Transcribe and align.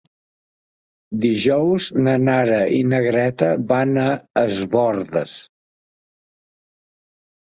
Dijous 1.25 1.89
na 2.07 2.15
Nara 2.23 2.57
i 2.77 2.81
na 2.93 3.03
Greta 3.09 3.51
van 3.75 3.93
a 4.07 4.07
Es 4.45 4.63
Bòrdes. 4.73 5.39